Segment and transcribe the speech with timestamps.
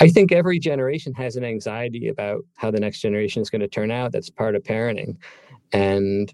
[0.00, 3.68] I think every generation has an anxiety about how the next generation is going to
[3.68, 4.12] turn out.
[4.12, 5.16] That's part of parenting.
[5.72, 6.32] And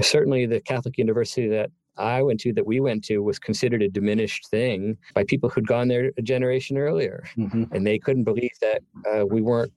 [0.00, 3.88] certainly the Catholic university that I went to, that we went to, was considered a
[3.88, 7.24] diminished thing by people who'd gone there a generation earlier.
[7.36, 7.64] Mm-hmm.
[7.72, 8.82] And they couldn't believe that
[9.12, 9.72] uh, we weren't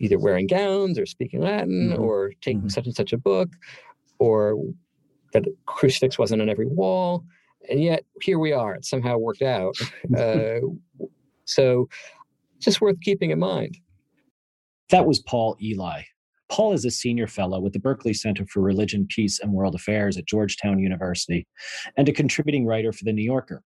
[0.00, 2.02] either wearing gowns or speaking Latin mm-hmm.
[2.02, 2.68] or taking mm-hmm.
[2.68, 3.50] such and such a book
[4.18, 4.56] or
[5.32, 7.24] that crucifix wasn't on every wall.
[7.68, 8.74] And yet here we are.
[8.74, 9.76] It somehow worked out.
[10.18, 10.60] uh,
[11.44, 11.88] so
[12.60, 13.76] just worth keeping in mind.
[14.90, 16.06] That was Paul Elie.
[16.50, 20.16] Paul is a senior fellow with the Berkeley Center for Religion, Peace, and World Affairs
[20.16, 21.46] at Georgetown University
[21.96, 23.62] and a contributing writer for The New Yorker.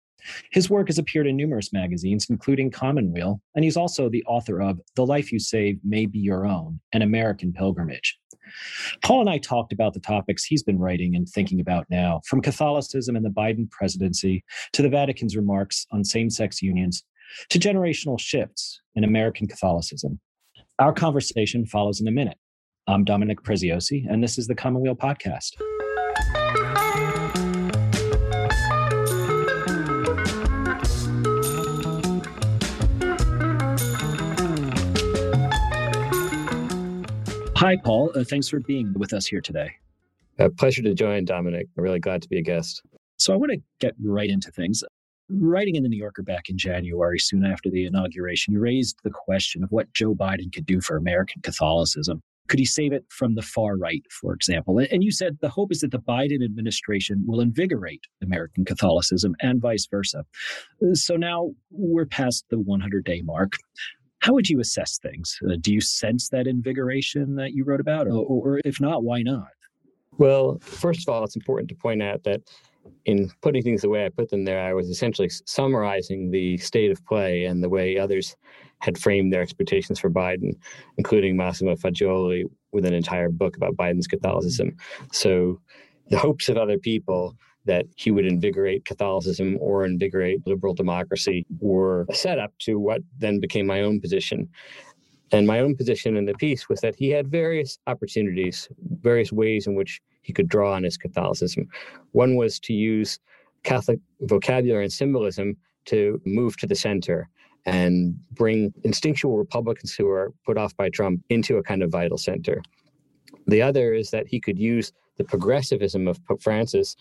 [0.50, 4.80] His work has appeared in numerous magazines, including Commonweal, and he's also the author of
[4.96, 8.18] The Life You Save May Be Your Own An American Pilgrimage.
[9.02, 12.42] Paul and I talked about the topics he's been writing and thinking about now, from
[12.42, 17.04] Catholicism and the Biden presidency to the Vatican's remarks on same sex unions
[17.50, 20.20] to generational shifts in American Catholicism.
[20.78, 22.38] Our conversation follows in a minute.
[22.86, 25.52] I'm Dominic Preziosi, and this is the Commonweal Podcast.
[37.56, 38.10] Hi, Paul.
[38.16, 39.70] Uh, thanks for being with us here today.
[40.40, 41.68] A pleasure to join, Dominic.
[41.78, 42.82] I'm really glad to be a guest.
[43.18, 44.82] So, I want to get right into things.
[45.28, 49.10] Writing in the New Yorker back in January, soon after the inauguration, you raised the
[49.10, 52.22] question of what Joe Biden could do for American Catholicism.
[52.48, 54.78] Could he save it from the far right, for example?
[54.78, 59.60] And you said the hope is that the Biden administration will invigorate American Catholicism and
[59.60, 60.24] vice versa.
[60.92, 63.52] So now we're past the 100 day mark.
[64.18, 65.38] How would you assess things?
[65.44, 68.06] Uh, do you sense that invigoration that you wrote about?
[68.06, 69.48] Or, or if not, why not?
[70.18, 72.42] Well, first of all, it's important to point out that
[73.04, 76.90] in putting things the way I put them there, I was essentially summarizing the state
[76.90, 78.36] of play and the way others
[78.78, 80.52] had framed their expectations for Biden,
[80.96, 84.76] including Massimo Faggioli with an entire book about Biden's Catholicism.
[85.12, 85.60] So
[86.08, 92.06] the hopes of other people that he would invigorate Catholicism or invigorate liberal democracy were
[92.08, 94.48] a setup to what then became my own position.
[95.30, 98.68] And my own position in the piece was that he had various opportunities,
[99.00, 101.68] various ways in which he could draw on his Catholicism.
[102.12, 103.18] One was to use
[103.64, 105.56] Catholic vocabulary and symbolism
[105.86, 107.28] to move to the center
[107.64, 112.18] and bring instinctual Republicans who are put off by Trump into a kind of vital
[112.18, 112.60] center.
[113.46, 116.96] The other is that he could use the progressivism of Pope Francis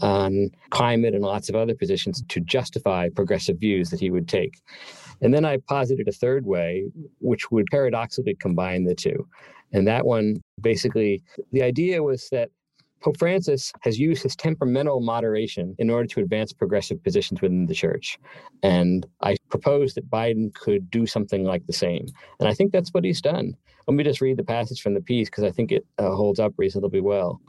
[0.00, 4.60] on climate and lots of other positions to justify progressive views that he would take.
[5.22, 6.84] And then I posited a third way,
[7.20, 9.26] which would paradoxically combine the two.
[9.72, 11.22] And that one basically,
[11.52, 12.50] the idea was that
[13.02, 17.74] Pope Francis has used his temperamental moderation in order to advance progressive positions within the
[17.74, 18.18] church.
[18.62, 22.06] And I propose that Biden could do something like the same.
[22.40, 23.56] And I think that's what he's done.
[23.86, 26.40] Let me just read the passage from the piece because I think it uh, holds
[26.40, 27.40] up reasonably well.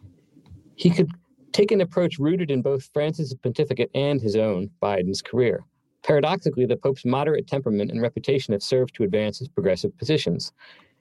[0.76, 1.10] He could
[1.54, 5.66] take an approach rooted in both Francis' pontificate and his own, Biden's, career.
[6.04, 10.54] Paradoxically, the Pope's moderate temperament and reputation have served to advance his progressive positions.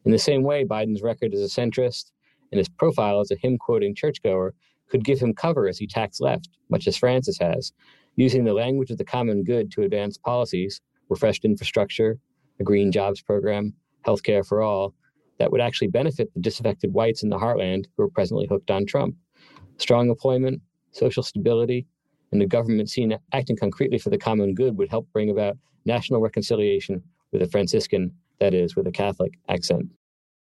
[0.04, 2.12] In the same way, Biden's record as a centrist,
[2.52, 4.54] and his profile as a hymn quoting churchgoer
[4.88, 7.72] could give him cover as he tacks left, much as Francis has,
[8.16, 12.18] using the language of the common good to advance policies, refreshed infrastructure,
[12.60, 13.74] a green jobs program,
[14.06, 14.94] healthcare for all,
[15.38, 18.86] that would actually benefit the disaffected whites in the heartland who are presently hooked on
[18.86, 19.14] Trump.
[19.78, 20.62] Strong employment,
[20.92, 21.86] social stability,
[22.32, 26.20] and the government seen acting concretely for the common good would help bring about national
[26.20, 27.02] reconciliation
[27.32, 29.86] with a Franciscan, that is, with a Catholic accent.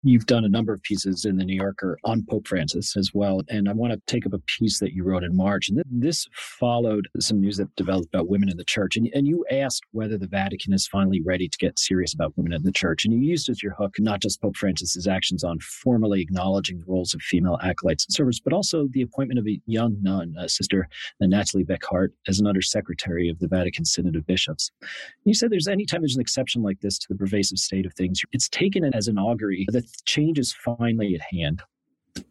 [0.05, 3.41] You've done a number of pieces in the New Yorker on Pope Francis as well.
[3.47, 5.69] And I want to take up a piece that you wrote in March.
[5.69, 8.97] And this followed some news that developed about women in the church.
[8.97, 12.51] And, and you asked whether the Vatican is finally ready to get serious about women
[12.51, 13.05] in the church.
[13.05, 16.85] And you used as your hook not just Pope Francis's actions on formally acknowledging the
[16.85, 20.89] roles of female acolytes and servers, but also the appointment of a young nun, Sister
[21.21, 24.69] Natalie Becquart, as an undersecretary of the Vatican Synod of Bishops.
[24.81, 24.89] And
[25.23, 27.93] you said there's any time there's an exception like this to the pervasive state of
[27.93, 31.61] things, it's taken as an augury that change is finally at hand.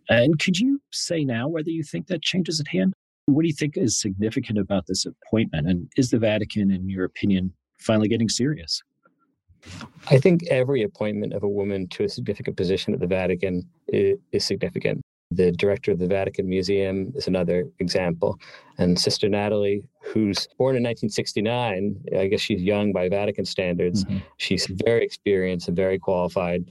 [0.09, 2.93] And could you say now whether you think that change is at hand?
[3.27, 5.69] What do you think is significant about this appointment?
[5.69, 8.83] And is the Vatican, in your opinion, finally getting serious?
[10.11, 14.19] I think every appointment of a woman to a significant position at the Vatican is,
[14.33, 15.01] is, significant.
[15.31, 18.39] The director of the Vatican Museum is another example.
[18.79, 24.05] And Sister Natalie, who's born in 1969, I guess she's young by Vatican standards.
[24.05, 24.19] Mm-hmm.
[24.39, 26.65] She's very experienced and very qualified.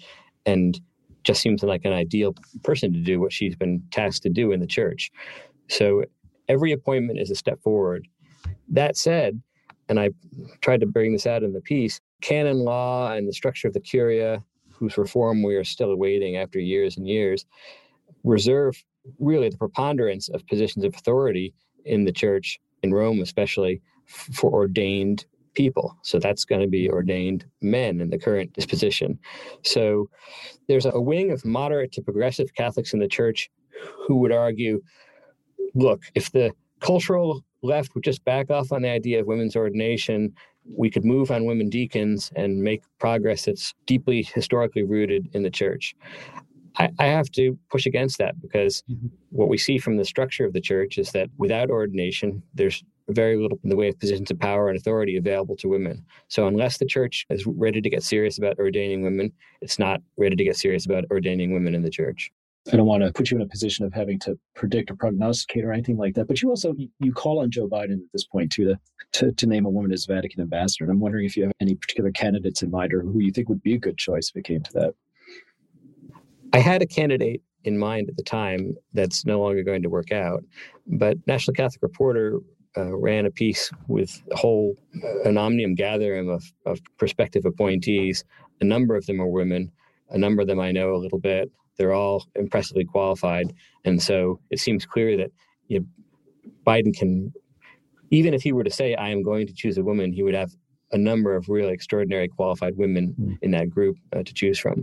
[0.46, 0.80] And
[1.24, 4.60] just seems like an ideal person to do what she's been tasked to do in
[4.60, 5.12] the church.
[5.70, 6.04] So
[6.48, 8.08] every appointment is a step forward.
[8.68, 9.42] That said,
[9.88, 10.10] and I
[10.62, 13.80] tried to bring this out in the piece, canon law and the structure of the
[13.80, 17.46] Curia, whose reform we are still awaiting after years and years,
[18.24, 18.84] reserve
[19.20, 21.54] really the preponderance of positions of authority
[21.86, 25.98] in the church, in Rome especially, for ordained people.
[26.04, 29.20] So that's going to be ordained men in the current disposition.
[29.64, 30.10] So
[30.68, 33.50] there's a wing of moderate to progressive Catholics in the church
[34.08, 34.82] who would argue
[35.74, 40.34] look, if the cultural left would just back off on the idea of women's ordination,
[40.66, 45.50] we could move on women deacons and make progress that's deeply historically rooted in the
[45.50, 45.96] church.
[46.78, 49.08] I, I have to push against that because mm-hmm.
[49.30, 53.38] what we see from the structure of the church is that without ordination, there's very
[53.38, 56.04] little in the way of positions of power and authority available to women.
[56.28, 59.32] So, unless the church is ready to get serious about ordaining women,
[59.62, 62.32] it's not ready to get serious about ordaining women in the church.
[62.72, 65.66] I don't want to put you in a position of having to predict or prognosticate
[65.66, 66.28] or anything like that.
[66.28, 68.80] But you also you call on Joe Biden at this point too to,
[69.14, 70.86] to to name a woman as Vatican ambassador.
[70.86, 73.50] And I'm wondering if you have any particular candidates in mind or who you think
[73.50, 74.94] would be a good choice if it came to that.
[76.54, 80.12] I had a candidate in mind at the time that's no longer going to work
[80.12, 80.44] out,
[80.86, 82.40] but National Catholic Reporter
[82.78, 88.24] uh, ran a piece with a whole uh, an omnium gathering of, of prospective appointees.
[88.62, 89.72] A number of them are women.
[90.10, 91.52] A number of them I know a little bit.
[91.78, 93.54] They're all impressively qualified,
[93.86, 95.32] and so it seems clear that
[95.68, 95.86] you know,
[96.68, 97.34] Biden can,
[98.12, 100.36] even if he were to say, "I am going to choose a woman," he would
[100.36, 100.52] have
[100.92, 103.38] a number of really extraordinary qualified women mm.
[103.42, 104.82] in that group uh, to choose from.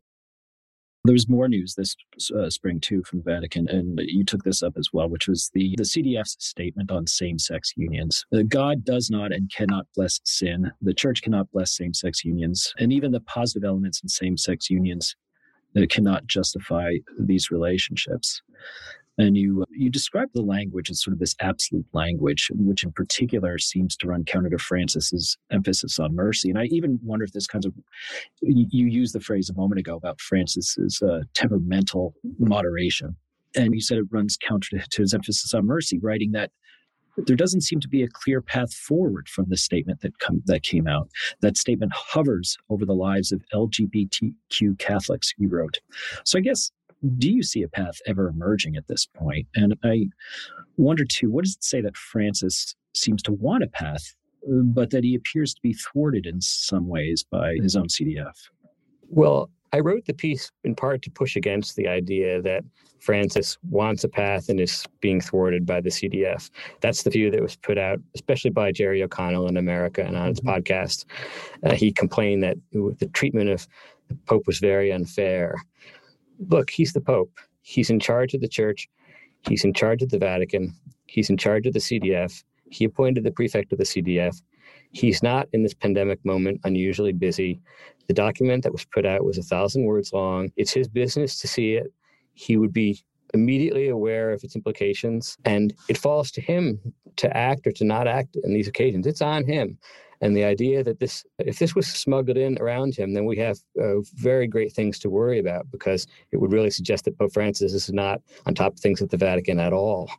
[1.09, 1.97] There was more news this
[2.37, 5.51] uh, spring too from the Vatican, and you took this up as well, which was
[5.55, 8.27] the the CDF's statement on same-sex unions.
[8.31, 10.71] Uh, God does not and cannot bless sin.
[10.83, 15.17] The Church cannot bless same-sex unions, and even the positive elements in same-sex unions
[15.73, 18.43] that cannot justify these relationships.
[19.19, 23.59] And you you describe the language as sort of this absolute language, which in particular
[23.59, 26.51] seems to run counter to Francis's emphasis on mercy.
[26.51, 27.75] And I even wonder if this kind of
[28.41, 33.17] you used the phrase a moment ago about Francis's uh, temperamental moderation,
[33.57, 36.51] and you said it runs counter to his emphasis on mercy, writing that
[37.27, 40.63] there doesn't seem to be a clear path forward from the statement that come, that
[40.63, 41.09] came out.
[41.41, 45.81] That statement hovers over the lives of LGBTQ Catholics, you wrote.
[46.25, 46.71] So I guess
[47.17, 49.47] do you see a path ever emerging at this point?
[49.55, 50.07] And I
[50.77, 54.15] wonder too, what does it say that Francis seems to want a path,
[54.47, 58.35] but that he appears to be thwarted in some ways by his own CDF?
[59.09, 62.65] Well, I wrote the piece in part to push against the idea that
[63.01, 66.51] Francis wants a path and is being thwarted by the CDF.
[66.81, 70.29] That's the view that was put out, especially by Jerry O'Connell in America and on
[70.29, 70.49] his mm-hmm.
[70.49, 71.05] podcast.
[71.65, 73.69] Uh, he complained that the treatment of
[74.09, 75.55] the Pope was very unfair.
[76.39, 77.33] Look, he's the Pope.
[77.63, 78.89] He's in charge of the church.
[79.49, 80.75] He's in charge of the Vatican.
[81.07, 82.45] He's in charge of the CDF.
[82.71, 84.41] He appointed the prefect of the CDF.
[84.93, 87.61] He's not in this pandemic moment unusually busy.
[88.07, 90.51] The document that was put out was a thousand words long.
[90.57, 91.93] It's his business to see it.
[92.35, 93.03] He would be
[93.35, 96.81] immediately aware of its implications, and it falls to him
[97.17, 99.07] to act or to not act in these occasions.
[99.07, 99.79] It's on him.
[100.21, 103.59] And the idea that this, if this was smuggled in around him, then we have
[103.81, 107.73] uh, very great things to worry about because it would really suggest that Pope Francis
[107.73, 110.11] is not on top of things at the Vatican at all.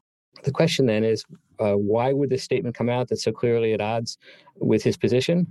[0.44, 1.26] The question then is
[1.60, 4.18] uh, why would this statement come out that's so clearly at odds
[4.56, 5.48] with his position?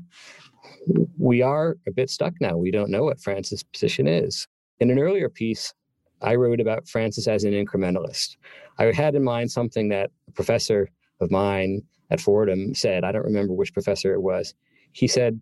[1.18, 2.56] We are a bit stuck now.
[2.56, 4.46] We don't know what Francis' position is.
[4.80, 5.74] In an earlier piece,
[6.20, 8.36] I wrote about Francis as an incrementalist.
[8.78, 10.88] I had in mind something that a professor
[11.20, 14.54] of mine at Fordham said, I don't remember which professor it was.
[14.92, 15.40] He said,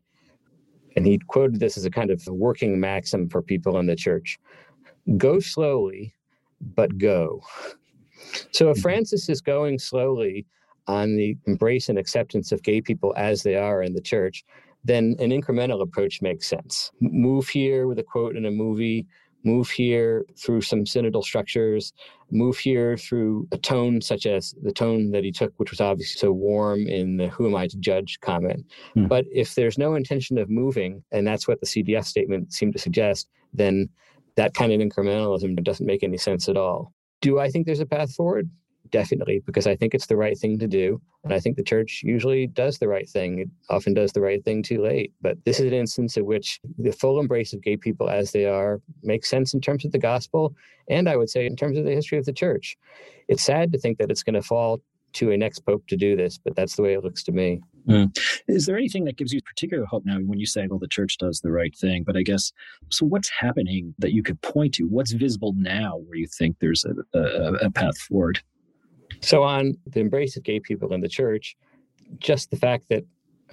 [0.96, 4.38] and he quoted this as a kind of working maxim for people in the church
[5.16, 6.12] go slowly,
[6.74, 7.40] but go.
[8.50, 8.82] So if mm-hmm.
[8.82, 10.46] Francis is going slowly
[10.88, 14.44] on the embrace and acceptance of gay people as they are in the church,
[14.84, 16.90] then an incremental approach makes sense.
[17.00, 19.06] Move here with a quote in a movie,
[19.46, 21.92] move here through some synodal structures,
[22.30, 26.18] move here through a tone such as the tone that he took, which was obviously
[26.18, 28.66] so warm in the who am I to judge comment.
[28.94, 29.06] Hmm.
[29.06, 32.78] But if there's no intention of moving, and that's what the CDF statement seemed to
[32.78, 33.88] suggest, then
[34.34, 36.92] that kind of incrementalism doesn't make any sense at all.
[37.22, 38.50] Do I think there's a path forward?
[38.90, 41.00] Definitely, because I think it's the right thing to do.
[41.24, 43.40] And I think the church usually does the right thing.
[43.40, 45.12] It often does the right thing too late.
[45.20, 48.44] But this is an instance in which the full embrace of gay people as they
[48.44, 50.54] are makes sense in terms of the gospel.
[50.88, 52.76] And I would say in terms of the history of the church.
[53.28, 54.80] It's sad to think that it's going to fall
[55.14, 57.60] to a next pope to do this, but that's the way it looks to me.
[57.88, 58.16] Mm.
[58.48, 61.16] Is there anything that gives you particular hope now when you say, well, the church
[61.18, 62.04] does the right thing?
[62.04, 62.52] But I guess,
[62.90, 64.84] so what's happening that you could point to?
[64.84, 68.40] What's visible now where you think there's a, a, a path forward?
[69.26, 71.56] So, on the embrace of gay people in the church,
[72.20, 73.02] just the fact that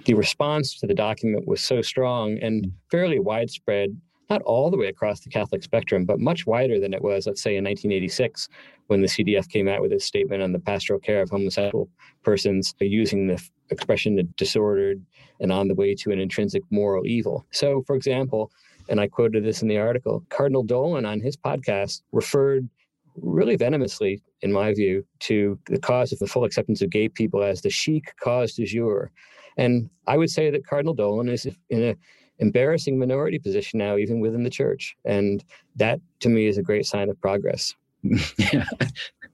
[0.04, 2.72] the response to the document was so strong and mm.
[2.92, 4.00] fairly widespread,
[4.30, 7.42] not all the way across the Catholic spectrum, but much wider than it was, let's
[7.42, 8.48] say, in 1986,
[8.86, 11.88] when the CDF came out with its statement on the pastoral care of homosexual
[12.22, 15.04] persons using the expression disordered
[15.40, 17.44] and on the way to an intrinsic moral evil.
[17.50, 18.52] So, for example,
[18.88, 22.68] and I quoted this in the article, Cardinal Dolan on his podcast referred
[23.16, 27.42] really venomously, in my view, to the cause of the full acceptance of gay people
[27.42, 29.10] as the chic cause du jour.
[29.56, 31.96] And I would say that Cardinal Dolan is in an
[32.38, 34.96] embarrassing minority position now, even within the church.
[35.04, 35.44] And
[35.76, 37.74] that, to me, is a great sign of progress.
[38.02, 38.64] yeah.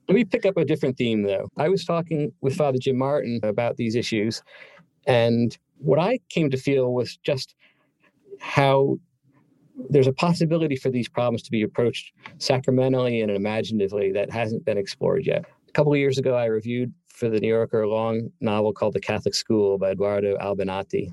[0.07, 1.47] Let me pick up a different theme, though.
[1.57, 4.41] I was talking with Father Jim Martin about these issues,
[5.07, 7.55] and what I came to feel was just
[8.39, 8.97] how
[9.89, 14.77] there's a possibility for these problems to be approached sacramentally and imaginatively that hasn't been
[14.77, 15.45] explored yet.
[15.67, 18.93] A couple of years ago, I reviewed for the New Yorker a long novel called
[18.93, 21.09] The Catholic School by Edoardo Albinati.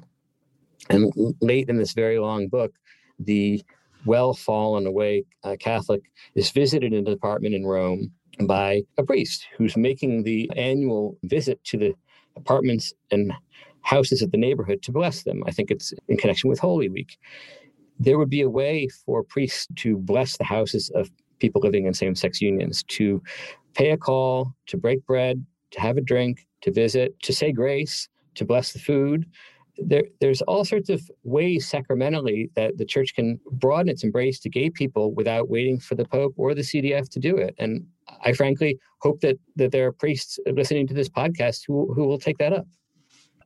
[0.91, 2.73] And late in this very long book,
[3.19, 3.63] the
[4.05, 6.03] well fallen away uh, Catholic
[6.35, 8.13] is visited in an apartment in Rome
[8.47, 11.95] by a priest who's making the annual visit to the
[12.37, 13.33] apartments and
[13.83, 15.43] houses of the neighborhood to bless them.
[15.47, 17.19] I think it's in connection with Holy Week
[17.99, 21.95] there would be a way for priests to bless the houses of people living in
[21.95, 23.23] same sex unions, to
[23.75, 28.09] pay a call, to break bread, to have a drink, to visit, to say grace,
[28.35, 29.27] to bless the food.
[29.79, 34.49] There, there's all sorts of ways sacramentally that the church can broaden its embrace to
[34.49, 37.55] gay people without waiting for the Pope or the CDF to do it.
[37.59, 37.87] And
[38.25, 42.19] I frankly hope that, that there are priests listening to this podcast who, who will
[42.19, 42.67] take that up.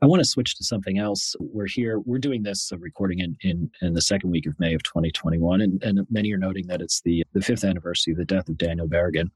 [0.03, 1.37] I want to switch to something else.
[1.39, 4.75] We're here, we're doing this uh, recording in, in, in, the second week of May
[4.75, 5.61] of 2021.
[5.61, 8.59] And, and many are noting that it's the, the fifth anniversary of the death of
[8.59, 9.31] Daniel Berrigan.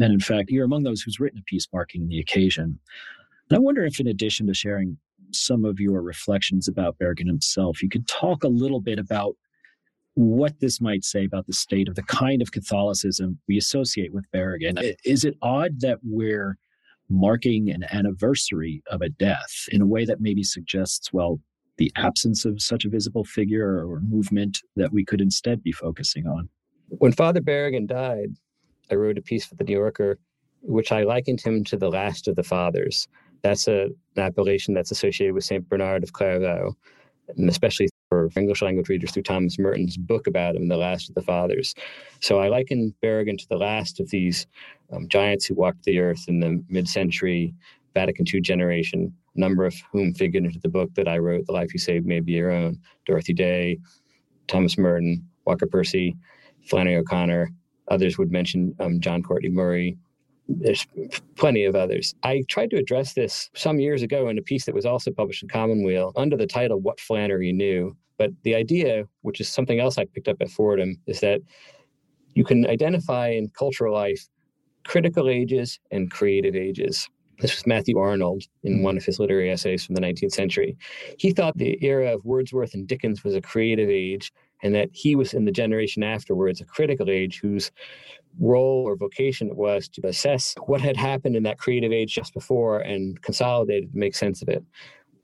[0.00, 2.80] And in fact, you're among those who's written a piece marking the occasion.
[3.48, 4.98] And I wonder if, in addition to sharing
[5.30, 9.36] some of your reflections about Berrigan himself, you could talk a little bit about
[10.14, 14.24] what this might say about the state of the kind of Catholicism we associate with
[14.32, 14.96] Berrigan.
[15.04, 16.58] Is it odd that we're
[17.10, 21.40] marking an anniversary of a death in a way that maybe suggests, well,
[21.76, 26.26] the absence of such a visible figure or movement that we could instead be focusing
[26.26, 26.48] on.
[26.88, 28.30] When Father Berrigan died,
[28.90, 30.18] I wrote a piece for the New Yorker,
[30.62, 33.08] which I likened him to the last of the fathers.
[33.42, 35.66] That's a, an appellation that's associated with St.
[35.68, 36.76] Bernard of Clairvaux,
[37.36, 41.14] and especially for English language readers through Thomas Merton's book about him, The Last of
[41.14, 41.74] the Fathers.
[42.20, 44.48] So I liken Berrigan to the last of these
[44.92, 47.54] um, giants who walked the earth in the mid century
[47.94, 51.52] Vatican II generation, a number of whom figured into the book that I wrote, The
[51.52, 53.78] Life You Saved May Be Your Own Dorothy Day,
[54.48, 56.16] Thomas Merton, Walker Percy,
[56.68, 57.50] Flannery O'Connor.
[57.88, 59.96] Others would mention um, John Courtney Murray,
[60.58, 60.86] there's
[61.36, 62.14] plenty of others.
[62.22, 65.42] I tried to address this some years ago in a piece that was also published
[65.42, 67.96] in Commonweal under the title What Flannery Knew.
[68.18, 71.40] But the idea, which is something else I picked up at Fordham, is that
[72.34, 74.28] you can identify in cultural life
[74.84, 77.08] critical ages and creative ages.
[77.38, 80.76] This was Matthew Arnold in one of his literary essays from the 19th century.
[81.18, 84.30] He thought the era of Wordsworth and Dickens was a creative age,
[84.62, 87.70] and that he was in the generation afterwards a critical age whose
[88.40, 92.32] role or vocation it was to assess what had happened in that creative age just
[92.34, 94.64] before and consolidate it to make sense of it.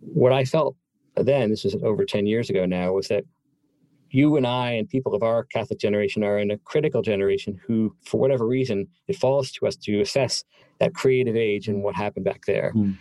[0.00, 0.76] What I felt
[1.16, 3.25] then, this was over 10 years ago now, was that
[4.11, 7.94] you and I and people of our Catholic generation are in a critical generation who,
[8.04, 10.44] for whatever reason, it falls to us to assess
[10.78, 12.73] that creative age and what happened back there.
[12.76, 12.99] Mm.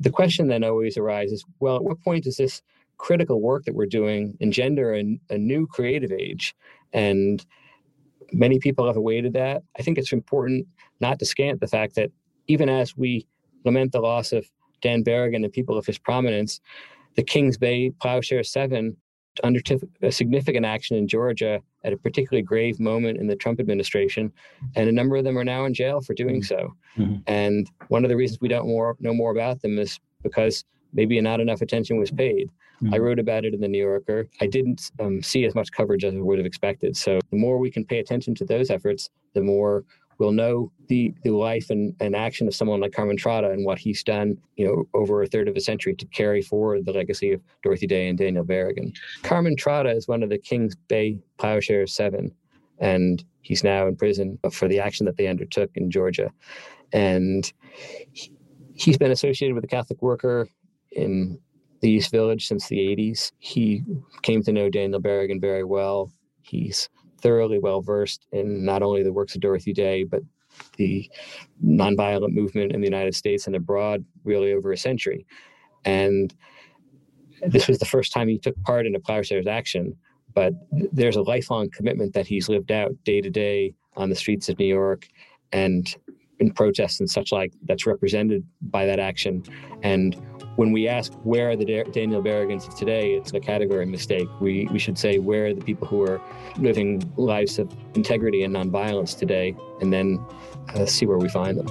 [0.00, 2.62] The question then always arises well, at what point does this
[2.96, 6.54] critical work that we're doing engender a, a new creative age?
[6.92, 7.44] And
[8.32, 9.62] many people have awaited that.
[9.78, 10.66] I think it's important
[11.00, 12.10] not to scant the fact that
[12.46, 13.26] even as we
[13.64, 14.46] lament the loss of
[14.80, 16.60] Dan Berrigan and people of his prominence,
[17.16, 18.96] the Kings Bay Plowshare 7
[19.44, 24.32] undertook a significant action in Georgia at a particularly grave moment in the Trump administration,
[24.74, 26.62] and a number of them are now in jail for doing mm-hmm.
[26.62, 26.74] so.
[26.98, 27.16] Mm-hmm.
[27.26, 31.20] And one of the reasons we don't more know more about them is because maybe
[31.20, 32.50] not enough attention was paid.
[32.82, 32.94] Mm-hmm.
[32.94, 34.28] I wrote about it in the New Yorker.
[34.40, 36.96] I didn't um, see as much coverage as I would have expected.
[36.96, 39.84] So the more we can pay attention to those efforts, the more
[40.18, 43.78] we'll know the, the life and, and action of someone like Carmen Trotta and what
[43.78, 47.32] he's done, you know, over a third of a century to carry forward the legacy
[47.32, 48.94] of Dorothy Day and Daniel Berrigan.
[49.22, 52.32] Carmen Trotta is one of the Kings Bay Plowshare Seven,
[52.78, 56.30] and he's now in prison for the action that they undertook in Georgia.
[56.92, 57.50] And
[58.12, 58.30] he,
[58.74, 60.48] he's been associated with the Catholic Worker
[60.92, 61.38] in
[61.80, 63.32] the East Village since the 80s.
[63.38, 63.82] He
[64.22, 66.12] came to know Daniel Berrigan very well.
[66.42, 66.88] He's
[67.20, 70.22] thoroughly well versed in not only the works of Dorothy Day, but
[70.76, 71.10] the
[71.64, 75.26] nonviolent movement in the United States and abroad, really over a century.
[75.84, 76.34] And
[77.46, 79.96] this was the first time he took part in a plowshares action,
[80.34, 84.48] but there's a lifelong commitment that he's lived out day to day on the streets
[84.48, 85.08] of New York
[85.52, 85.96] and
[86.40, 89.44] in protests and such like that's represented by that action.
[89.82, 90.16] And
[90.56, 94.28] when we ask where are the Daniel Berrigans of today, it's a category mistake.
[94.40, 96.20] We, we should say where are the people who are
[96.58, 100.18] living lives of integrity and nonviolence today, and then
[100.74, 101.68] uh, see where we find them.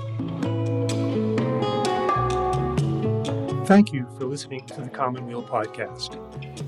[3.66, 6.18] Thank you for listening to the Commonweal podcast.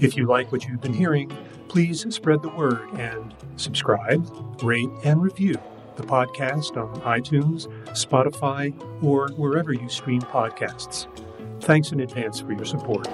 [0.03, 1.36] If you like what you've been hearing,
[1.67, 4.27] please spread the word and subscribe,
[4.62, 5.58] rate, and review
[5.95, 11.07] the podcast on iTunes, Spotify, or wherever you stream podcasts.
[11.62, 13.07] Thanks in advance for your support.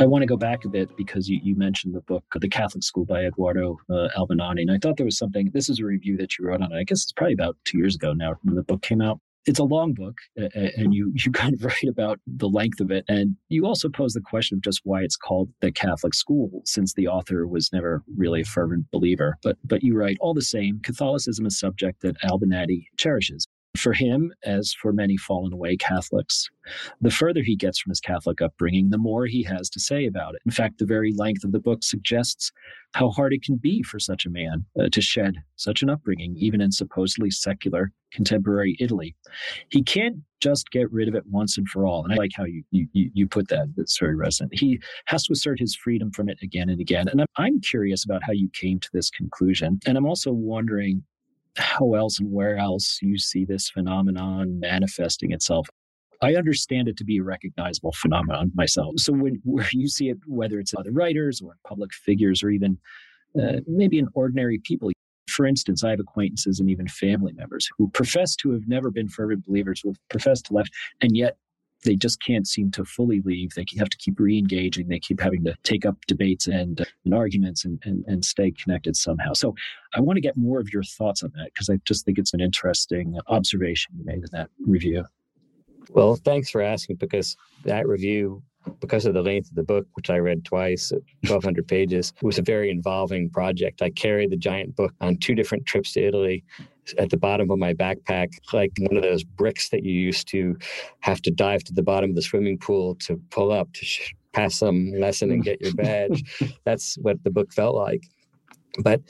[0.00, 2.84] I want to go back a bit because you, you mentioned the book, The Catholic
[2.84, 4.60] School by Edoardo uh, Albinati.
[4.60, 6.76] And I thought there was something, this is a review that you wrote on it.
[6.76, 9.58] I guess it's probably about two years ago now when the book came out it's
[9.58, 13.34] a long book and you you kind of write about the length of it and
[13.48, 17.08] you also pose the question of just why it's called the catholic school since the
[17.08, 19.38] author was never really a fervent believer.
[19.42, 23.46] But but you write all the same catholicism is a subject that albinati cherishes
[23.78, 26.48] for him, as for many fallen away Catholics,
[27.00, 30.34] the further he gets from his Catholic upbringing, the more he has to say about
[30.34, 30.42] it.
[30.44, 32.52] In fact, the very length of the book suggests
[32.94, 36.34] how hard it can be for such a man uh, to shed such an upbringing,
[36.36, 39.14] even in supposedly secular contemporary Italy.
[39.70, 42.04] He can't just get rid of it once and for all.
[42.04, 43.66] And I like how you, you, you put that.
[43.76, 44.58] It's very resonant.
[44.58, 47.08] He has to assert his freedom from it again and again.
[47.08, 49.80] And I'm, I'm curious about how you came to this conclusion.
[49.86, 51.02] And I'm also wondering
[51.58, 55.68] how else and where else you see this phenomenon manifesting itself.
[56.20, 58.94] I understand it to be a recognizable phenomenon myself.
[58.98, 62.78] So when where you see it, whether it's other writers or public figures or even
[63.40, 64.90] uh, maybe in ordinary people,
[65.28, 69.08] for instance, I have acquaintances and even family members who profess to have never been
[69.08, 71.36] fervent believers, who have professed to left, and yet
[71.84, 73.54] they just can't seem to fully leave.
[73.54, 74.88] They have to keep re-engaging.
[74.88, 78.50] They keep having to take up debates and, uh, and arguments and, and, and stay
[78.50, 79.32] connected somehow.
[79.34, 79.54] So
[79.94, 82.34] I want to get more of your thoughts on that because I just think it's
[82.34, 85.04] an interesting observation you made in that review.
[85.90, 88.42] Well, thanks for asking because that review,
[88.80, 90.92] because of the length of the book, which I read twice
[91.26, 93.80] 1,200 pages, was a very involving project.
[93.80, 96.44] I carried the giant book on two different trips to Italy
[96.96, 100.56] at the bottom of my backpack, like one of those bricks that you used to
[101.00, 104.14] have to dive to the bottom of the swimming pool to pull up to sh-
[104.32, 105.82] pass some lesson and get your mm.
[105.82, 106.58] badge.
[106.64, 108.02] That's what the book felt like.
[108.80, 109.02] But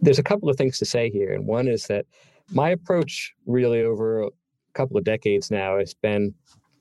[0.00, 1.32] there's a couple of things to say here.
[1.32, 2.06] And one is that
[2.52, 4.30] my approach, really, over a
[4.74, 6.34] couple of decades now, has been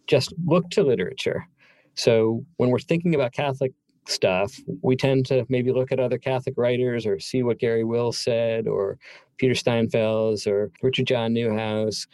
[0.07, 1.47] just look to literature.
[1.95, 3.71] So when we're thinking about Catholic
[4.05, 8.17] stuff, we tend to maybe look at other Catholic writers or see what Garry Wills
[8.17, 8.97] said or
[9.37, 12.07] Peter Steinfels or Richard John Neuhaus.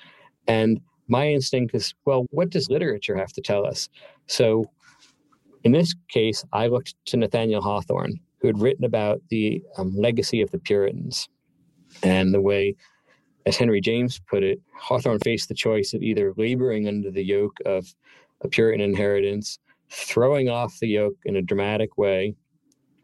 [0.47, 3.89] And my instinct is, well, what does literature have to tell us?
[4.27, 4.65] So
[5.63, 10.41] in this case, I looked to Nathaniel Hawthorne, who had written about the um, legacy
[10.41, 11.27] of the Puritans
[12.03, 12.75] and the way,
[13.45, 17.57] as Henry James put it, Hawthorne faced the choice of either laboring under the yoke
[17.65, 17.93] of
[18.41, 19.59] a Puritan inheritance
[19.91, 22.35] throwing off the yoke in a dramatic way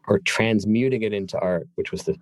[0.06, 2.16] or transmuting it into art, which was the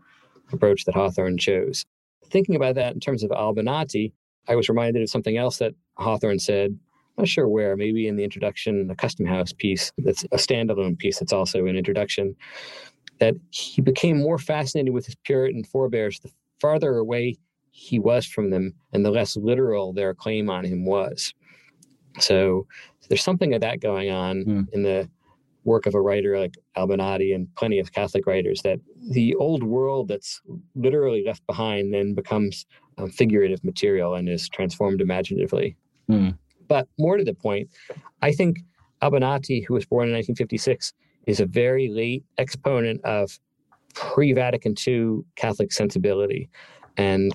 [0.52, 1.84] approach that Hawthorne chose.
[2.30, 4.12] Thinking about that in terms of Albinati,
[4.48, 6.78] I was reminded of something else that Hawthorne said.
[7.16, 11.20] Not sure where, maybe in the introduction, the Custom House piece, that's a standalone piece
[11.20, 12.34] that's also an introduction,
[13.20, 17.36] that he became more fascinated with his Puritan forebears the farther away
[17.70, 21.32] he was from them and the less literal their claim on him was.
[22.20, 22.66] So
[23.08, 24.66] there's something of that going on mm.
[24.72, 25.08] in the
[25.64, 30.08] work of a writer like Albinati and plenty of Catholic writers that the old world
[30.08, 30.40] that's
[30.74, 32.66] literally left behind then becomes
[32.98, 35.76] um, figurative material and is transformed imaginatively.
[36.10, 36.36] Mm.
[36.68, 37.70] But more to the point,
[38.22, 38.58] I think
[39.02, 40.92] Albinati, who was born in 1956,
[41.26, 43.38] is a very late exponent of
[43.94, 46.48] pre Vatican II Catholic sensibility.
[46.96, 47.34] And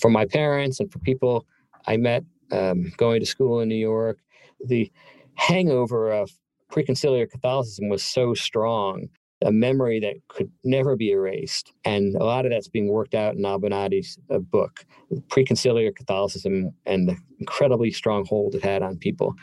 [0.00, 1.46] for my parents and for people
[1.86, 4.18] I met um, going to school in New York,
[4.64, 4.90] the
[5.34, 6.30] hangover of
[6.70, 9.08] preconciliar Catholicism was so strong,
[9.42, 11.72] a memory that could never be erased.
[11.84, 14.84] And a lot of that's being worked out in Albinati's uh, book,
[15.28, 19.34] Preconciliar Catholicism and the incredibly strong hold it had on people.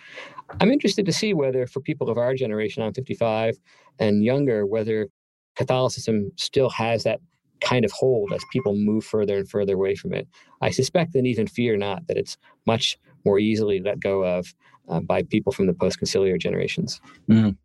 [0.61, 3.57] I'm interested to see whether, for people of our generation, I'm 55
[3.99, 5.07] and younger, whether
[5.55, 7.19] Catholicism still has that
[7.61, 10.27] kind of hold as people move further and further away from it.
[10.61, 14.53] I suspect and even fear not that it's much more easily let go of
[14.89, 17.01] uh, by people from the post conciliar generations.
[17.29, 17.57] Mm.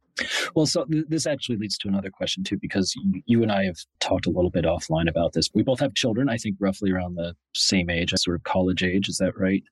[0.54, 3.64] Well, so th- this actually leads to another question too, because you, you, and I
[3.64, 5.48] have talked a little bit offline about this.
[5.54, 9.08] We both have children, I think roughly around the same age, sort of college age.
[9.08, 9.62] Is that right?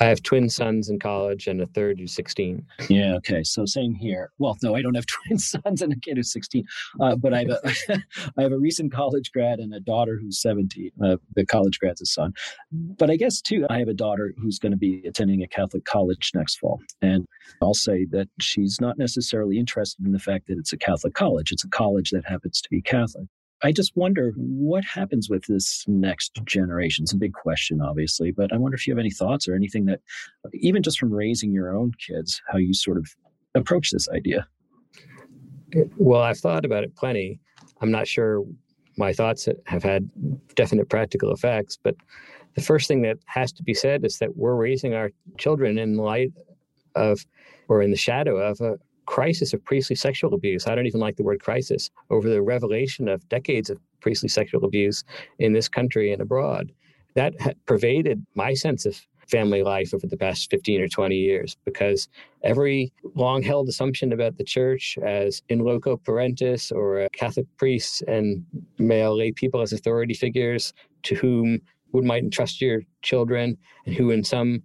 [0.00, 2.64] I have twin sons in college and a third who's 16.
[2.88, 3.42] Yeah, okay.
[3.44, 4.32] So same here.
[4.38, 6.64] Well, no, I don't have twin sons and a kid who's 16,
[7.00, 8.02] uh, but I have, a,
[8.38, 10.90] I have a recent college grad and a daughter who's 17.
[11.02, 12.32] Uh, the college grad's a son.
[12.72, 15.84] But I guess, too, I have a daughter who's going to be attending a Catholic
[15.84, 16.80] college next fall.
[17.02, 17.26] And
[17.62, 21.52] I'll say that she's not necessarily interested in the fact that it's a Catholic college.
[21.52, 23.28] It's a college that happens to be Catholic.
[23.64, 27.04] I just wonder what happens with this next generation.
[27.04, 29.86] It's a big question, obviously, but I wonder if you have any thoughts or anything
[29.86, 30.00] that,
[30.52, 33.06] even just from raising your own kids, how you sort of
[33.54, 34.46] approach this idea.
[35.96, 37.40] Well, I've thought about it plenty.
[37.80, 38.44] I'm not sure
[38.98, 40.10] my thoughts have had
[40.54, 41.96] definite practical effects, but
[42.56, 45.96] the first thing that has to be said is that we're raising our children in
[45.96, 46.32] light
[46.94, 47.24] of
[47.68, 50.66] or in the shadow of a crisis of priestly sexual abuse.
[50.66, 54.64] I don't even like the word crisis over the revelation of decades of priestly sexual
[54.64, 55.04] abuse
[55.38, 56.72] in this country and abroad.
[57.14, 57.34] That
[57.66, 62.08] pervaded my sense of family life over the past 15 or 20 years because
[62.42, 68.44] every long held assumption about the church as in loco parentis or Catholic priests and
[68.78, 70.72] male lay people as authority figures
[71.04, 71.58] to whom
[71.92, 74.62] one might entrust your children and who in some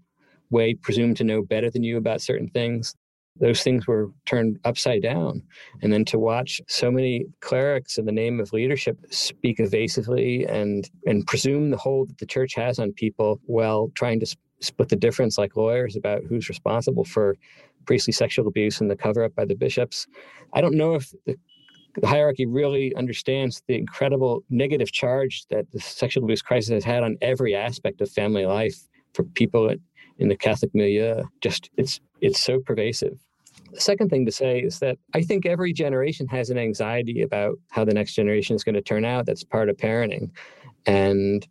[0.50, 2.96] way presume to know better than you about certain things
[3.40, 5.42] those things were turned upside down.
[5.82, 10.90] And then to watch so many clerics in the name of leadership speak evasively and,
[11.06, 14.96] and presume the hold that the church has on people while trying to split the
[14.96, 17.36] difference like lawyers about who's responsible for
[17.86, 20.06] priestly sexual abuse and the cover up by the bishops.
[20.54, 21.36] I don't know if the,
[21.96, 27.04] the hierarchy really understands the incredible negative charge that the sexual abuse crisis has had
[27.04, 28.78] on every aspect of family life
[29.14, 29.74] for people
[30.18, 31.24] in the Catholic milieu.
[31.42, 33.18] Just it's it's so pervasive.
[33.74, 37.58] The second thing to say is that I think every generation has an anxiety about
[37.70, 39.26] how the next generation is going to turn out.
[39.26, 40.32] That's part of parenting.
[40.86, 41.48] And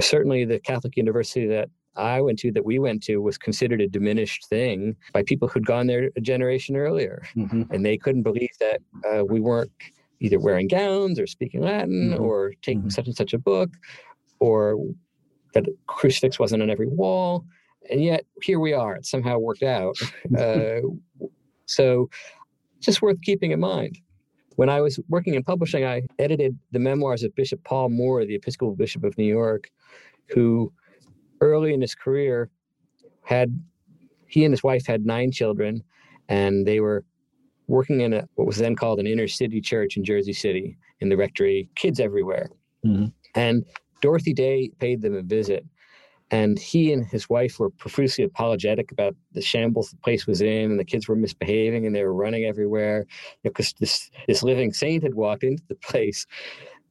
[0.00, 3.88] certainly the Catholic university that I went to, that we went to, was considered a
[3.88, 7.22] diminished thing by people who'd gone there a generation earlier.
[7.36, 7.62] Mm-hmm.
[7.70, 9.72] And they couldn't believe that uh, we weren't
[10.20, 12.22] either wearing gowns or speaking Latin mm-hmm.
[12.22, 12.90] or taking mm-hmm.
[12.90, 13.70] such and such a book
[14.38, 14.78] or
[15.54, 17.44] that crucifix wasn't on every wall
[17.88, 18.96] and yet here we are.
[18.96, 19.96] It somehow worked out.
[20.38, 20.80] Uh,
[21.66, 22.08] so,
[22.80, 23.98] just worth keeping in mind.
[24.56, 28.34] When I was working in publishing, I edited the memoirs of Bishop Paul Moore, the
[28.34, 29.70] Episcopal Bishop of New York,
[30.28, 30.72] who
[31.40, 32.50] early in his career
[33.24, 33.58] had
[34.26, 35.82] he and his wife had nine children,
[36.28, 37.04] and they were
[37.66, 41.08] working in a what was then called an inner city church in Jersey City in
[41.08, 42.50] the rectory, kids everywhere.
[42.84, 43.06] Mm-hmm.
[43.34, 43.64] And
[44.02, 45.64] Dorothy Day paid them a visit
[46.30, 50.70] and he and his wife were profusely apologetic about the shambles the place was in,
[50.70, 53.06] and the kids were misbehaving and they were running everywhere
[53.42, 56.26] because you know, this this living saint had walked into the place.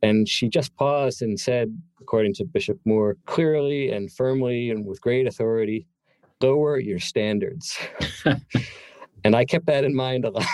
[0.01, 5.01] And she just paused and said, according to Bishop Moore, clearly and firmly and with
[5.01, 5.85] great authority,
[6.41, 7.77] lower your standards.
[9.23, 10.45] And I kept that in mind a lot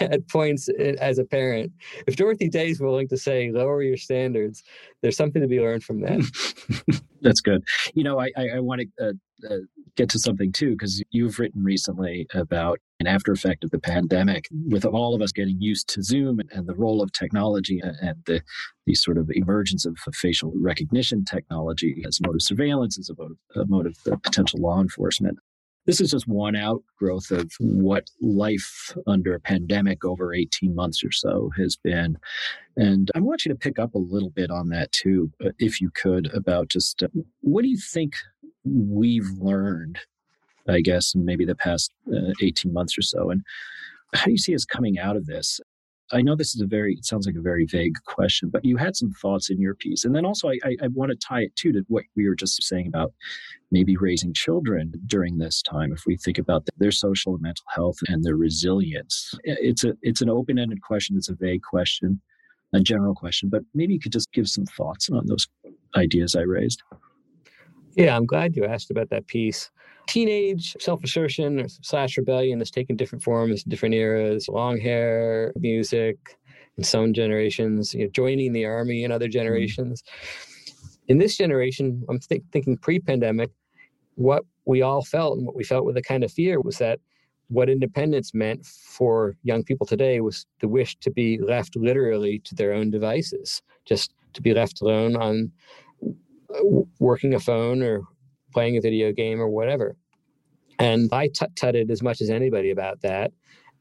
[0.00, 1.72] at points as a parent.
[2.06, 4.62] If Dorothy Day is willing to say, lower your standards,
[5.02, 7.00] there's something to be learned from that.
[7.20, 7.62] That's good.
[7.94, 9.12] You know, I, I, I want to uh,
[9.48, 9.58] uh,
[9.96, 14.46] get to something too, because you've written recently about an after effect of the pandemic,
[14.66, 18.16] with all of us getting used to Zoom and, and the role of technology and
[18.26, 18.42] the,
[18.86, 23.14] the sort of emergence of facial recognition technology as a mode of surveillance, as a
[23.18, 25.38] mode of, a mode of uh, potential law enforcement.
[25.88, 31.10] This is just one outgrowth of what life under a pandemic over 18 months or
[31.10, 32.18] so has been.
[32.76, 35.80] And I want you to pick up a little bit on that too, uh, if
[35.80, 37.08] you could, about just uh,
[37.40, 38.12] what do you think
[38.64, 39.98] we've learned,
[40.68, 43.30] I guess, in maybe the past uh, 18 months or so?
[43.30, 43.40] And
[44.14, 45.58] how do you see us coming out of this?
[46.12, 48.76] I know this is a very, it sounds like a very vague question, but you
[48.76, 50.04] had some thoughts in your piece.
[50.04, 52.34] And then also, I, I, I, want to tie it too to what we were
[52.34, 53.12] just saying about
[53.70, 55.92] maybe raising children during this time.
[55.92, 60.22] If we think about their social and mental health and their resilience, it's a, it's
[60.22, 61.16] an open ended question.
[61.16, 62.20] It's a vague question,
[62.72, 65.46] a general question, but maybe you could just give some thoughts on those
[65.96, 66.82] ideas I raised.
[67.94, 69.70] Yeah, I'm glad you asked about that piece
[70.08, 76.16] teenage self-assertion or slash rebellion has taken different forms in different eras long hair music
[76.78, 79.32] in some generations you know, joining the army in other mm-hmm.
[79.32, 80.02] generations
[81.08, 83.50] in this generation i'm th- thinking pre-pandemic
[84.14, 86.98] what we all felt and what we felt with a kind of fear was that
[87.48, 92.54] what independence meant for young people today was the wish to be left literally to
[92.54, 95.52] their own devices just to be left alone on
[96.98, 98.02] working a phone or
[98.52, 99.96] playing a video game or whatever.
[100.78, 103.32] And I tut tutted as much as anybody about that.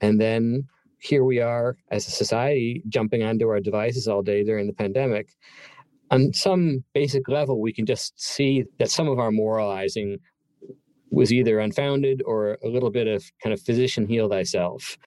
[0.01, 0.67] And then
[0.99, 5.29] here we are as a society jumping onto our devices all day during the pandemic.
[6.09, 10.17] On some basic level, we can just see that some of our moralizing
[11.11, 14.97] was either unfounded or a little bit of kind of physician heal thyself.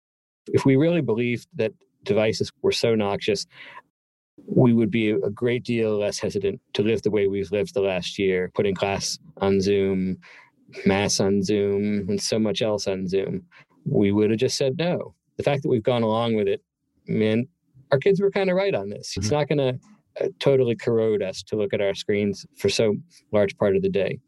[0.48, 1.72] If we really believed that
[2.04, 3.46] devices were so noxious,
[4.46, 7.80] we would be a great deal less hesitant to live the way we've lived the
[7.80, 10.18] last year, putting class on Zoom,
[10.84, 13.42] mass on Zoom, and so much else on Zoom.
[13.84, 15.14] We would have just said no.
[15.36, 16.62] The fact that we've gone along with it,
[17.06, 17.46] man,
[17.92, 19.14] our kids were kind of right on this.
[19.16, 19.36] It's mm-hmm.
[19.36, 22.96] not going to uh, totally corrode us to look at our screens for so
[23.32, 24.18] large part of the day.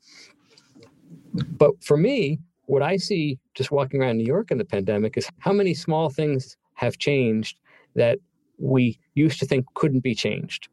[1.34, 5.28] But for me, what I see just walking around New York in the pandemic is
[5.38, 7.58] how many small things have changed
[7.94, 8.18] that
[8.62, 10.68] we used to think couldn't be changed.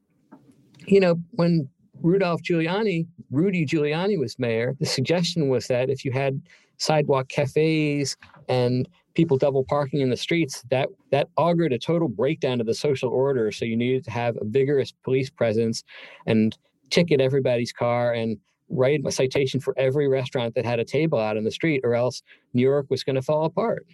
[0.86, 1.67] You know, when
[2.02, 6.41] Rudolph Giuliani, Rudy Giuliani was mayor, the suggestion was that if you had
[6.78, 8.15] sidewalk cafes
[8.47, 12.73] and people double parking in the streets, that that augured a total breakdown of the
[12.73, 13.52] social order.
[13.52, 15.84] So you needed to have a vigorous police presence
[16.25, 16.58] and
[16.89, 18.38] ticket everybody's car and
[18.69, 21.95] write a citation for every restaurant that had a table out in the street, or
[21.95, 22.21] else
[22.54, 23.86] New York was going to fall apart.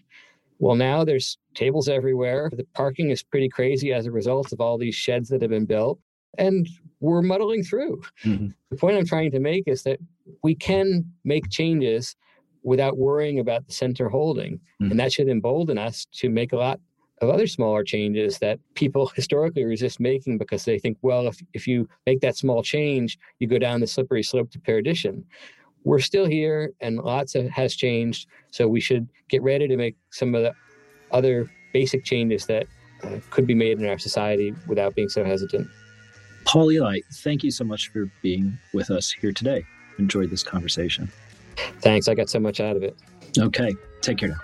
[0.59, 2.49] Well, now there's tables everywhere.
[2.51, 5.65] The parking is pretty crazy as a result of all these sheds that have been
[5.65, 5.99] built.
[6.37, 6.67] And
[6.99, 8.01] we're muddling through.
[8.23, 8.47] Mm-hmm.
[8.69, 9.99] The point I'm trying to make is that
[10.43, 12.15] we can make changes
[12.63, 14.55] without worrying about the center holding.
[14.81, 14.91] Mm-hmm.
[14.91, 16.79] And that should embolden us to make a lot
[17.21, 21.67] of other smaller changes that people historically resist making because they think, well, if, if
[21.67, 25.25] you make that small change, you go down the slippery slope to perdition
[25.85, 28.27] we're still here and lots of, has changed.
[28.51, 30.53] So we should get ready to make some of the
[31.11, 32.67] other basic changes that
[33.03, 35.67] uh, could be made in our society without being so hesitant.
[36.43, 39.63] Paul Elie, thank you so much for being with us here today.
[39.99, 41.09] Enjoyed this conversation.
[41.81, 42.07] Thanks.
[42.07, 42.97] I got so much out of it.
[43.37, 43.73] Okay.
[44.01, 44.35] Take care now.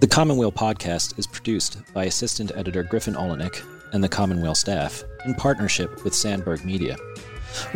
[0.00, 5.34] The Commonweal podcast is produced by assistant editor Griffin Oleynick and the Commonweal staff in
[5.34, 6.96] partnership with Sandberg Media.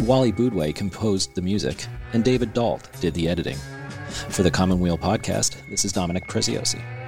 [0.00, 3.56] Wally Boudway composed the music, and David Dault did the editing.
[4.28, 6.99] For the Commonweal podcast, this is Dominic Preziosi.